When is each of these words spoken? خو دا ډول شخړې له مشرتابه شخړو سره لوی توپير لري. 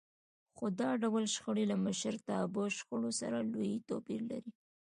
خو 0.55 0.65
دا 0.79 0.89
ډول 1.03 1.25
شخړې 1.35 1.65
له 1.71 1.75
مشرتابه 1.85 2.63
شخړو 2.77 3.11
سره 3.21 3.37
لوی 3.51 3.73
توپير 3.89 4.21
لري. 4.31 4.51